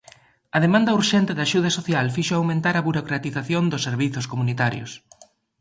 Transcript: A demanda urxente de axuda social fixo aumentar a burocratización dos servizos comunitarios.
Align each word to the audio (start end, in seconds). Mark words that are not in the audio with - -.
A 0.55 0.57
demanda 0.65 0.95
urxente 0.99 1.35
de 1.35 1.43
axuda 1.47 1.69
social 1.77 2.05
fixo 2.15 2.33
aumentar 2.35 2.75
a 2.77 2.85
burocratización 2.87 3.63
dos 3.71 3.85
servizos 3.87 4.25
comunitarios. 4.31 4.91